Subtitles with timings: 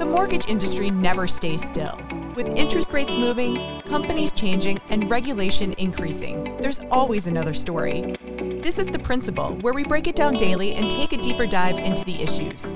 [0.00, 1.94] The mortgage industry never stays still.
[2.34, 8.16] With interest rates moving, companies changing, and regulation increasing, there's always another story.
[8.62, 11.76] This is The Principal, where we break it down daily and take a deeper dive
[11.76, 12.74] into the issues.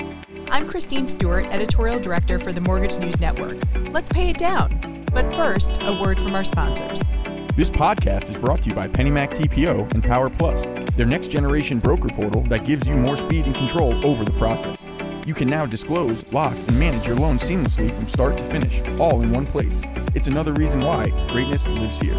[0.51, 3.57] I'm Christine Stewart, Editorial Director for the Mortgage News Network.
[3.91, 5.07] Let's pay it down.
[5.15, 7.17] But first, a word from our sponsors.
[7.57, 11.79] This podcast is brought to you by PennyMac TPO and Power Plus, their next generation
[11.79, 14.87] broker portal that gives you more speed and control over the process.
[15.27, 19.23] You can now disclose, lock, and manage your loan seamlessly from start to finish, all
[19.23, 19.83] in one place.
[20.15, 22.13] It's another reason why greatness lives here.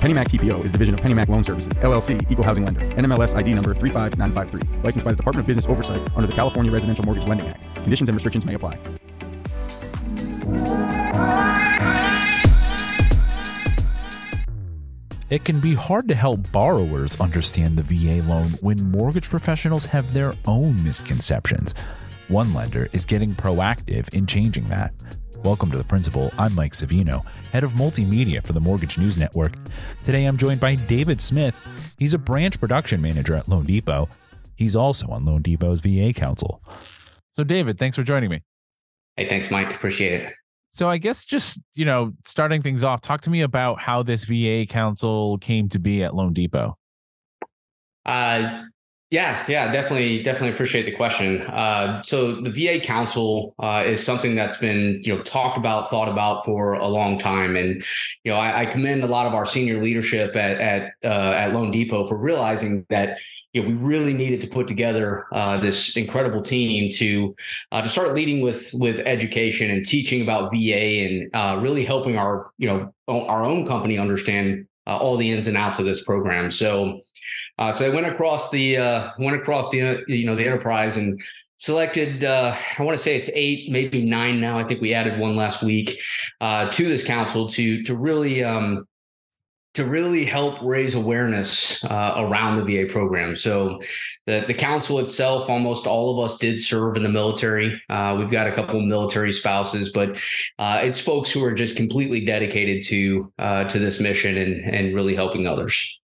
[0.00, 3.54] PennyMac TPO is a division of PennyMac Loan Services, LLC, Equal Housing Lender, NMLS ID
[3.54, 7.46] number 35953, licensed by the Department of Business Oversight under the California Residential Mortgage Lending
[7.46, 7.62] Act.
[7.76, 8.76] Conditions and restrictions may apply.
[15.30, 20.12] It can be hard to help borrowers understand the VA loan when mortgage professionals have
[20.12, 21.74] their own misconceptions.
[22.32, 24.94] One lender is getting proactive in changing that.
[25.44, 26.32] Welcome to The Principal.
[26.38, 29.52] I'm Mike Savino, head of multimedia for the Mortgage News Network.
[30.02, 31.54] Today I'm joined by David Smith.
[31.98, 34.08] He's a branch production manager at loanDepot.
[34.56, 36.62] He's also on loanDepot's VA Council.
[37.32, 38.40] So, David, thanks for joining me.
[39.18, 39.74] Hey, thanks, Mike.
[39.74, 40.32] Appreciate it.
[40.70, 44.24] So I guess just, you know, starting things off, talk to me about how this
[44.24, 46.72] VA council came to be at loanDepot.
[48.06, 48.62] Uh
[49.12, 51.42] yeah, yeah, definitely, definitely appreciate the question.
[51.42, 56.08] Uh, so the VA Council uh, is something that's been you know talked about, thought
[56.08, 57.84] about for a long time, and
[58.24, 61.52] you know I, I commend a lot of our senior leadership at at uh, at
[61.52, 63.18] loanDepot for realizing that
[63.52, 67.36] you know we really needed to put together uh, this incredible team to
[67.70, 72.16] uh, to start leading with with education and teaching about VA and uh, really helping
[72.16, 76.02] our you know our own company understand uh, all the ins and outs of this
[76.02, 76.50] program.
[76.50, 77.00] So,
[77.58, 80.96] uh, so I went across the uh, went across the uh, you know the enterprise
[80.96, 81.20] and
[81.58, 82.24] selected.
[82.24, 84.58] Uh, I want to say it's eight, maybe nine now.
[84.58, 85.98] I think we added one last week
[86.40, 88.86] uh, to this council to to really um,
[89.74, 93.34] to really help raise awareness uh, around the VA program.
[93.34, 93.80] So,
[94.26, 97.80] the, the council itself, almost all of us did serve in the military.
[97.88, 100.22] Uh, we've got a couple military spouses, but
[100.58, 104.94] uh, it's folks who are just completely dedicated to uh, to this mission and and
[104.94, 105.98] really helping others.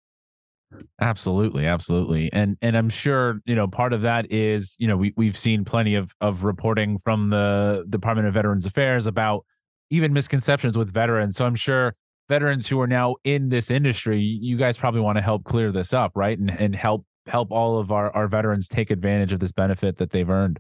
[1.01, 2.33] Absolutely, absolutely.
[2.33, 5.65] And and I'm sure, you know, part of that is, you know, we we've seen
[5.65, 9.45] plenty of of reporting from the Department of Veterans Affairs about
[9.91, 11.37] even misconceptions with veterans.
[11.37, 11.95] So I'm sure
[12.29, 15.93] veterans who are now in this industry, you guys probably want to help clear this
[15.93, 16.39] up, right?
[16.39, 20.11] And and help help all of our, our veterans take advantage of this benefit that
[20.11, 20.59] they've earned.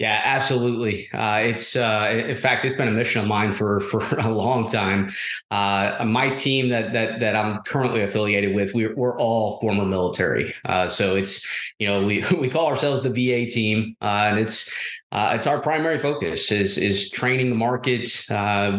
[0.00, 1.08] Yeah, absolutely.
[1.14, 4.68] Uh, it's uh, in fact, it's been a mission of mine for for a long
[4.68, 5.10] time.
[5.52, 10.52] Uh, my team that that that I'm currently affiliated with, we're, we're all former military.
[10.64, 14.68] Uh, so it's you know we we call ourselves the VA team, uh, and it's
[15.12, 18.10] uh, it's our primary focus is is training the market,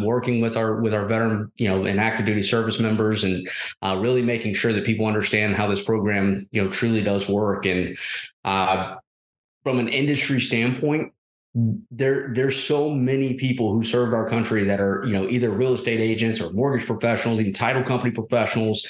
[0.04, 3.48] working with our with our veteran you know and active duty service members, and
[4.02, 7.98] really making sure that people understand how this program you know truly does work and
[9.66, 11.12] from an industry standpoint,
[11.90, 15.74] there there's so many people who served our country that are you know either real
[15.74, 18.86] estate agents or mortgage professionals even title company professionals.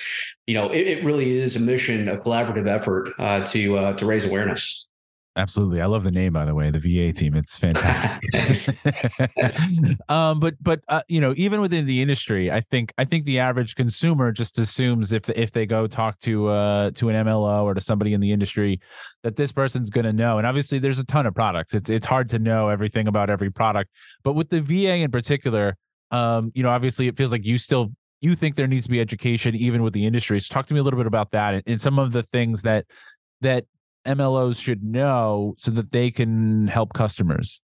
[0.48, 4.06] You know it, it really is a mission a collaborative effort uh, to uh, to
[4.06, 4.88] raise awareness
[5.38, 5.82] Absolutely.
[5.82, 7.36] I love the name, by the way, the VA team.
[7.36, 8.80] It's fantastic.
[10.10, 13.40] um, but but uh, you know, even within the industry, I think I think the
[13.40, 17.74] average consumer just assumes if if they go talk to uh to an MLO or
[17.74, 18.80] to somebody in the industry
[19.24, 20.38] that this person's going to know.
[20.38, 21.74] And obviously, there's a ton of products.
[21.74, 23.92] It's it's hard to know everything about every product.
[24.24, 25.76] But with the VA in particular,
[26.12, 27.92] um, you know, obviously, it feels like you still
[28.22, 30.40] you think there needs to be education even with the industry.
[30.40, 32.62] So talk to me a little bit about that and, and some of the things
[32.62, 32.86] that
[33.42, 33.66] that
[34.06, 37.62] MLOs should know so that they can help customers?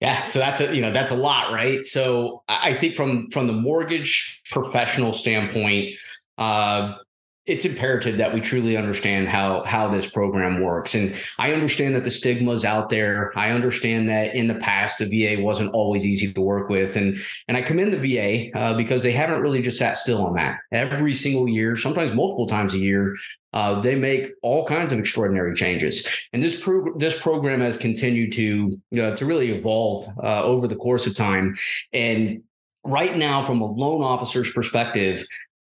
[0.00, 1.84] Yeah, so that's a you know that's a lot, right?
[1.84, 5.96] So I think from from the mortgage professional standpoint,
[6.38, 6.94] uh,
[7.50, 10.94] it's imperative that we truly understand how how this program works.
[10.94, 13.32] And i understand that the stigma is out there.
[13.36, 15.06] I understand that in the past the
[15.36, 16.96] va wasn't always easy to work with.
[16.96, 17.18] And
[17.48, 20.58] and i commend the va uh, because they haven't really just sat still on that.
[20.70, 23.16] Every single year sometimes multiple times a year
[23.52, 28.30] uh, they make all kinds of extraordinary changes, and this pro- this program has continued
[28.34, 31.56] to know, to really evolve uh, over the course of time.
[31.92, 32.44] And
[32.84, 35.26] right now, from a loan officer's perspective,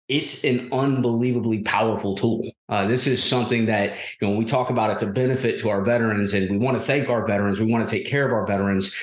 [0.08, 2.42] it's an unbelievably powerful tool.
[2.70, 5.70] Uh, this is something that, you know, when we talk about it's a benefit to
[5.70, 8.32] our veterans and we want to thank our veterans, we want to take care of
[8.32, 8.96] our veterans.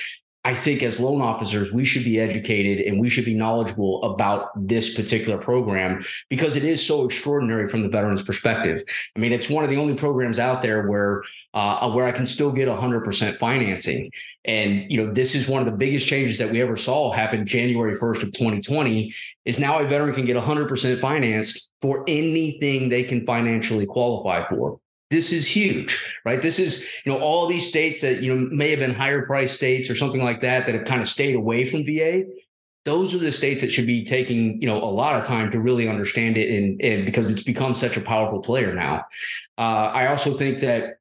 [0.45, 4.51] I think as loan officers, we should be educated and we should be knowledgeable about
[4.55, 8.83] this particular program because it is so extraordinary from the veteran's perspective.
[9.15, 11.23] I mean, it's one of the only programs out there where
[11.55, 14.11] uh, where I can still get 100% financing.
[14.43, 17.47] And you know, this is one of the biggest changes that we ever saw happen
[17.47, 19.11] January 1st of 2020.
[19.45, 24.79] Is now a veteran can get 100% financed for anything they can financially qualify for.
[25.15, 26.41] This is huge, right?
[26.41, 29.53] This is, you know, all these states that, you know, may have been higher price
[29.53, 32.25] states or something like that that have kind of stayed away from VA.
[32.83, 35.61] Those are the states that should be taking, you know, a lot of time to
[35.61, 39.05] really understand it and, and because it's become such a powerful player now.
[39.57, 40.95] Uh, I also think that,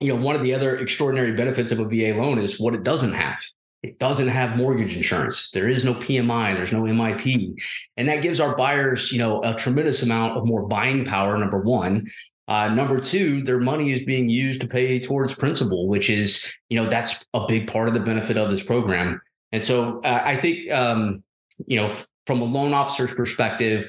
[0.00, 2.82] you know, one of the other extraordinary benefits of a VA loan is what it
[2.82, 3.40] doesn't have.
[3.84, 5.52] It doesn't have mortgage insurance.
[5.52, 6.56] There is no PMI.
[6.56, 7.54] There's no MIP.
[7.96, 11.60] And that gives our buyers, you know, a tremendous amount of more buying power, number
[11.60, 12.08] one.
[12.50, 16.82] Uh, number two, their money is being used to pay towards principal, which is, you
[16.82, 19.20] know, that's a big part of the benefit of this program.
[19.52, 21.22] And so uh, I think, um,
[21.68, 23.88] you know, f- from a loan officer's perspective,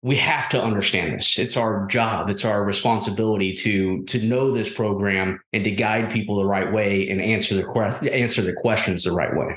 [0.00, 1.38] we have to understand this.
[1.38, 2.30] It's our job.
[2.30, 7.10] It's our responsibility to to know this program and to guide people the right way
[7.10, 9.54] and answer the que- answer the questions the right way.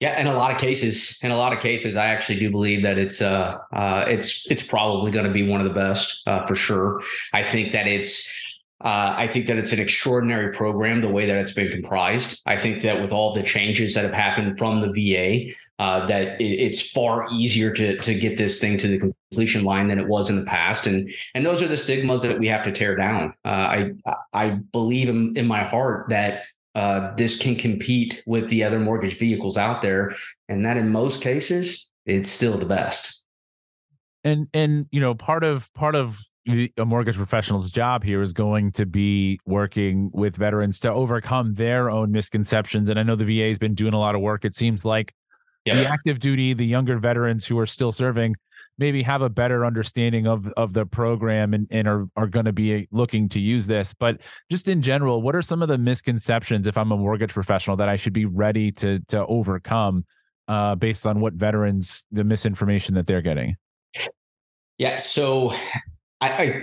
[0.00, 2.82] Yeah, in a lot of cases, in a lot of cases, I actually do believe
[2.82, 6.44] that it's uh, uh it's it's probably going to be one of the best uh,
[6.46, 7.00] for sure.
[7.32, 8.43] I think that it's
[8.80, 12.42] uh, I think that it's an extraordinary program, the way that it's been comprised.
[12.44, 16.40] I think that with all the changes that have happened from the VA, uh, that
[16.40, 20.08] it, it's far easier to to get this thing to the completion line than it
[20.08, 22.96] was in the past, and and those are the stigmas that we have to tear
[22.96, 23.32] down.
[23.44, 23.90] Uh, I
[24.32, 26.42] I believe in, in my heart that
[26.74, 30.14] uh, this can compete with the other mortgage vehicles out there,
[30.48, 33.24] and that in most cases it's still the best.
[34.24, 38.72] And and you know part of part of a mortgage professional's job here is going
[38.72, 42.90] to be working with veterans to overcome their own misconceptions.
[42.90, 44.44] And I know the VA has been doing a lot of work.
[44.44, 45.14] It seems like
[45.64, 45.76] yeah.
[45.76, 48.36] the active duty, the younger veterans who are still serving,
[48.76, 52.52] maybe have a better understanding of of the program and, and are are going to
[52.52, 53.94] be looking to use this.
[53.94, 54.20] But
[54.50, 57.88] just in general, what are some of the misconceptions if I'm a mortgage professional that
[57.88, 60.04] I should be ready to to overcome
[60.48, 63.56] uh, based on what veterans the misinformation that they're getting?
[64.76, 64.96] Yeah.
[64.96, 65.54] So
[66.24, 66.62] I, I,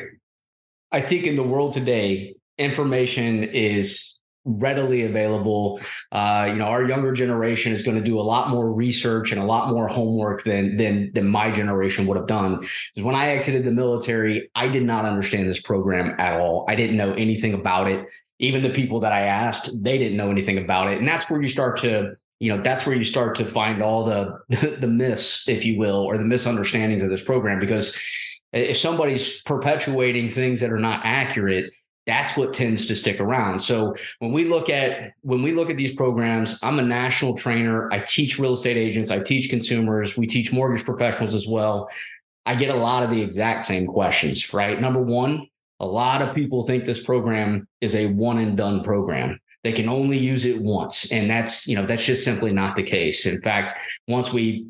[0.92, 5.80] I think in the world today, information is readily available.
[6.12, 9.40] Uh, you know, our younger generation is going to do a lot more research and
[9.40, 12.58] a lot more homework than than than my generation would have done.
[12.60, 16.66] Because when I exited the military, I did not understand this program at all.
[16.68, 18.10] I didn't know anything about it.
[18.40, 20.98] Even the people that I asked, they didn't know anything about it.
[20.98, 24.04] And that's where you start to you know that's where you start to find all
[24.04, 24.40] the
[24.80, 27.96] the myths if you will or the misunderstandings of this program because
[28.54, 31.74] if somebody's perpetuating things that are not accurate
[32.08, 33.60] that's what tends to stick around.
[33.60, 37.92] So when we look at when we look at these programs i'm a national trainer.
[37.94, 39.12] I teach real estate agents.
[39.12, 40.18] I teach consumers.
[40.18, 41.90] We teach mortgage professionals as well.
[42.46, 44.80] I get a lot of the exact same questions right?
[44.80, 45.48] Number one
[45.80, 49.40] a lot of people think this program is a one and done program.
[49.64, 52.84] They can only use it once and that's you know that's just simply not the
[52.84, 53.28] case.
[53.28, 53.74] In fact
[54.08, 54.66] once we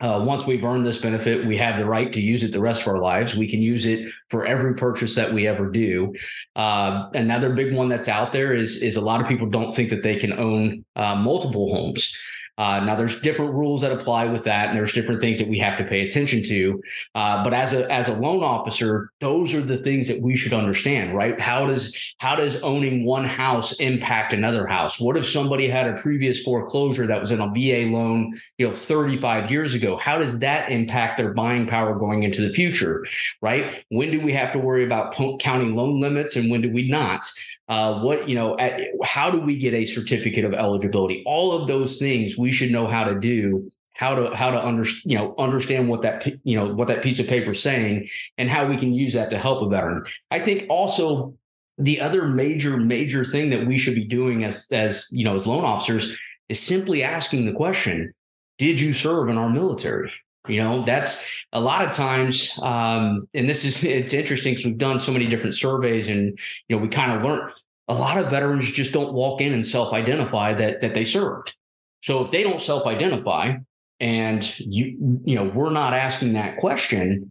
[0.00, 2.82] uh, once we've earned this benefit, we have the right to use it the rest
[2.82, 3.36] of our lives.
[3.36, 6.14] We can use it for every purchase that we ever do.
[6.54, 9.88] Uh, another big one that's out there is is a lot of people don't think
[9.90, 12.16] that they can own uh, multiple homes.
[12.58, 15.58] Uh, now, there's different rules that apply with that, and there's different things that we
[15.58, 16.82] have to pay attention to.
[17.14, 20.52] Uh, but as a as a loan officer, those are the things that we should
[20.52, 21.38] understand, right?
[21.40, 25.00] How does how does owning one house impact another house?
[25.00, 28.72] What if somebody had a previous foreclosure that was in a VA loan, you know,
[28.72, 29.96] 35 years ago?
[29.96, 33.04] How does that impact their buying power going into the future,
[33.42, 33.84] right?
[33.90, 37.26] When do we have to worry about counting loan limits, and when do we not?
[37.68, 41.22] Uh, what you know at, how do we get a certificate of eligibility?
[41.26, 44.84] All of those things we should know how to do how to how to under,
[45.04, 48.08] you know understand what that you know what that piece of paper is saying
[48.38, 50.02] and how we can use that to help a veteran.
[50.30, 51.34] I think also
[51.78, 55.46] the other major major thing that we should be doing as as you know as
[55.46, 56.16] loan officers
[56.48, 58.12] is simply asking the question
[58.58, 60.12] did you serve in our military
[60.48, 64.78] You know, that's a lot of times, um, and this is it's interesting because we've
[64.78, 66.38] done so many different surveys, and
[66.68, 67.48] you know, we kind of learn
[67.88, 71.54] a lot of veterans just don't walk in and self-identify that that they served.
[72.02, 73.56] So if they don't self-identify,
[74.00, 77.30] and you you know we're not asking that question,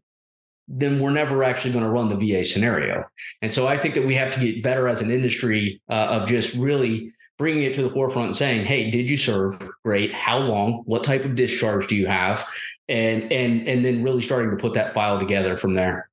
[0.68, 3.04] then we're never actually going to run the VA scenario.
[3.42, 6.28] And so I think that we have to get better as an industry uh, of
[6.28, 9.60] just really bringing it to the forefront and saying, "Hey, did you serve?
[9.84, 10.14] Great.
[10.14, 10.84] How long?
[10.86, 12.48] What type of discharge do you have?"
[12.88, 16.10] And and and then really starting to put that file together from there.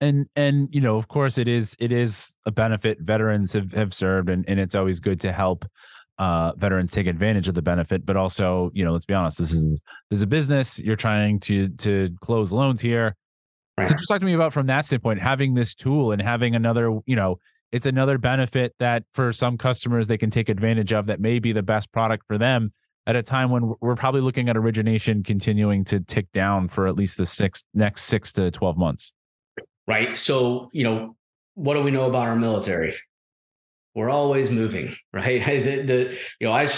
[0.00, 3.92] And and you know, of course, it is it is a benefit veterans have have
[3.94, 5.64] served, and and it's always good to help
[6.18, 8.04] uh, veterans take advantage of the benefit.
[8.04, 10.78] But also, you know, let's be honest, this is this is a business.
[10.78, 13.16] You're trying to to close loans here.
[13.86, 16.98] So just talk to me about from that standpoint, having this tool and having another,
[17.06, 17.38] you know,
[17.72, 21.52] it's another benefit that for some customers they can take advantage of that may be
[21.52, 22.72] the best product for them
[23.06, 26.94] at a time when we're probably looking at origination continuing to tick down for at
[26.94, 29.14] least the six next six to 12 months.
[29.86, 30.16] Right.
[30.16, 31.16] So, you know,
[31.54, 32.94] what do we know about our military?
[33.98, 35.42] We're always moving, right?
[35.68, 36.68] The, the, you know, I,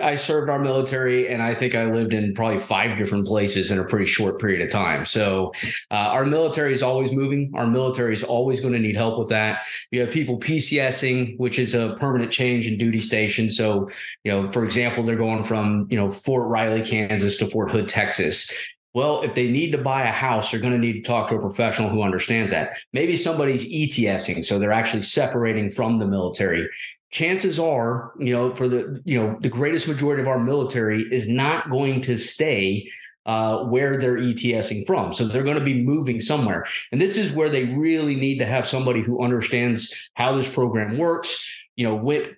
[0.00, 3.78] I served our military, and I think I lived in probably five different places in
[3.78, 5.04] a pretty short period of time.
[5.04, 5.52] So,
[5.90, 7.50] uh, our military is always moving.
[7.54, 9.66] Our military is always going to need help with that.
[9.90, 13.50] You have people PCSing, which is a permanent change in duty station.
[13.50, 13.88] So,
[14.22, 17.88] you know, for example, they're going from you know Fort Riley, Kansas, to Fort Hood,
[17.88, 18.52] Texas.
[18.94, 21.36] Well, if they need to buy a house, they're going to need to talk to
[21.36, 22.74] a professional who understands that.
[22.92, 26.68] Maybe somebody's ETSing, so they're actually separating from the military.
[27.10, 31.28] Chances are, you know, for the you know the greatest majority of our military is
[31.28, 32.88] not going to stay
[33.28, 35.12] uh, where they're ETSing from.
[35.12, 36.64] So they're going to be moving somewhere.
[36.90, 40.96] And this is where they really need to have somebody who understands how this program
[40.96, 42.34] works, you know, with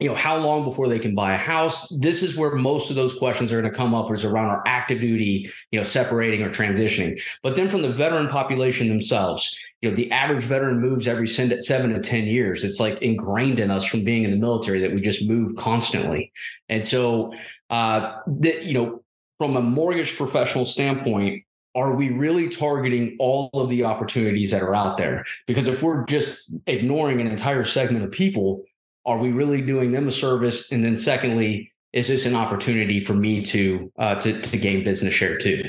[0.00, 1.88] you know how long before they can buy a house?
[1.88, 4.62] This is where most of those questions are going to come up is around our
[4.66, 7.22] active duty you know separating or transitioning.
[7.42, 11.90] But then from the veteran population themselves you know the average veteran moves every seven
[11.90, 12.64] to ten years.
[12.64, 16.32] It's like ingrained in us from being in the military that we just move constantly.
[16.68, 17.32] And so
[17.70, 19.04] uh that you know
[19.38, 21.44] from a mortgage professional standpoint
[21.76, 25.24] are we really targeting all of the opportunities that are out there?
[25.46, 28.62] Because if we're just ignoring an entire segment of people
[29.06, 30.70] are we really doing them a service?
[30.72, 35.14] And then secondly, is this an opportunity for me to uh, to to gain business
[35.14, 35.64] share too?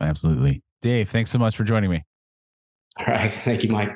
[0.00, 1.10] Absolutely, Dave.
[1.10, 2.04] Thanks so much for joining me.
[2.98, 3.90] All right, thank you, Mike.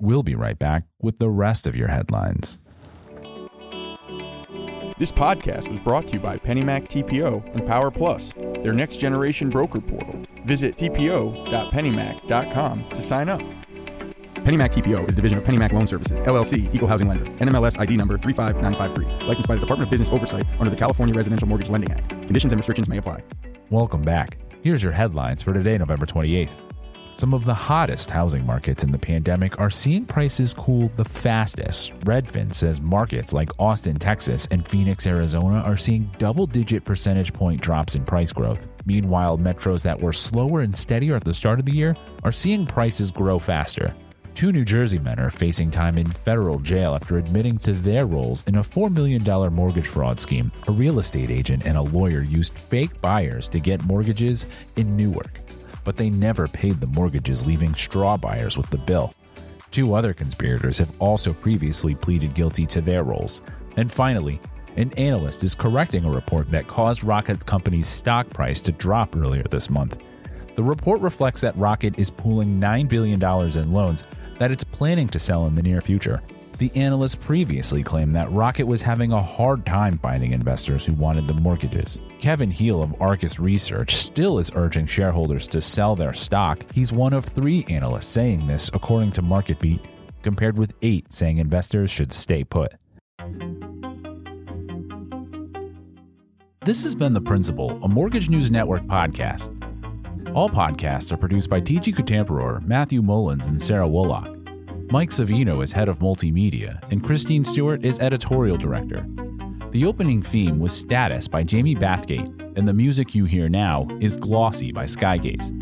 [0.00, 2.58] We'll be right back with the rest of your headlines.
[4.98, 9.48] This podcast was brought to you by PennyMac TPO and Power Plus, their next generation
[9.48, 10.24] broker portal.
[10.44, 13.42] Visit tpo.pennymac.com to sign up.
[14.38, 17.96] PennyMac TPO is a division of PennyMac Loan Services, LLC, Equal Housing Lender, NMLS ID
[17.96, 21.90] number 35953, licensed by the Department of Business Oversight under the California Residential Mortgage Lending
[21.92, 22.10] Act.
[22.10, 23.22] Conditions and restrictions may apply.
[23.70, 24.38] Welcome back.
[24.62, 26.52] Here's your headlines for today, November 28th.
[27.12, 31.98] Some of the hottest housing markets in the pandemic are seeing prices cool the fastest.
[32.00, 37.60] Redfin says markets like Austin, Texas, and Phoenix, Arizona are seeing double digit percentage point
[37.60, 38.68] drops in price growth.
[38.86, 42.64] Meanwhile, metros that were slower and steadier at the start of the year are seeing
[42.64, 43.94] prices grow faster.
[44.38, 48.44] Two New Jersey men are facing time in federal jail after admitting to their roles
[48.46, 50.52] in a $4 million mortgage fraud scheme.
[50.68, 55.40] A real estate agent and a lawyer used fake buyers to get mortgages in Newark,
[55.82, 59.12] but they never paid the mortgages, leaving straw buyers with the bill.
[59.72, 63.42] Two other conspirators have also previously pleaded guilty to their roles.
[63.76, 64.40] And finally,
[64.76, 69.42] an analyst is correcting a report that caused Rocket Company's stock price to drop earlier
[69.50, 69.98] this month.
[70.54, 74.04] The report reflects that Rocket is pooling $9 billion in loans
[74.38, 76.22] that it's planning to sell in the near future.
[76.58, 81.28] The analyst previously claimed that Rocket was having a hard time finding investors who wanted
[81.28, 82.00] the mortgages.
[82.18, 86.64] Kevin Heal of Argus Research still is urging shareholders to sell their stock.
[86.72, 89.84] He's one of three analysts saying this, according to MarketBeat,
[90.22, 92.74] compared with eight saying investors should stay put.
[96.64, 99.57] This has been The Principal, a Mortgage News Network podcast.
[100.34, 104.34] All podcasts are produced by TG Kutamperor, Matthew Mullins, and Sarah Woolock.
[104.90, 109.04] Mike Savino is head of multimedia, and Christine Stewart is editorial director.
[109.70, 114.16] The opening theme was Status by Jamie Bathgate, and the music you hear now is
[114.16, 115.52] Glossy by Skygaze.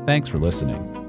[0.06, 0.99] Thanks for listening.